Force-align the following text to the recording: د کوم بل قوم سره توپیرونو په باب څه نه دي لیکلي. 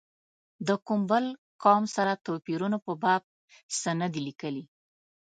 د 0.67 0.69
کوم 0.85 1.01
بل 1.11 1.25
قوم 1.63 1.83
سره 1.95 2.21
توپیرونو 2.25 2.77
په 2.85 2.93
باب 3.03 3.21
څه 3.79 3.89
نه 3.99 4.07
دي 4.13 4.21
لیکلي. 4.27 4.63